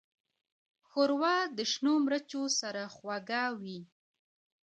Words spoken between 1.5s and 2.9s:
د شنو مرچو سره